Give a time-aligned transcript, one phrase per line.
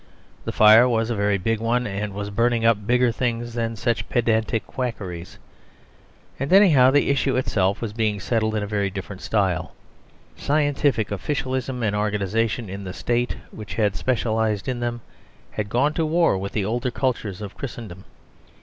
[0.45, 4.09] The fire was a very big one, and was burning up bigger things than such
[4.09, 5.37] pedantic quackeries.
[6.39, 9.75] And, anyhow, the issue itself was being settled in a very different style.
[10.35, 15.01] Scientific officialism and organisation in the State which had specialised in them,
[15.51, 18.05] had gone to war with the older culture of Christendom.